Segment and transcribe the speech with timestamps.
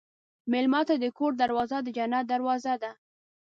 [0.51, 2.91] مېلمه ته د کور دروازه د جنت دروازه ده.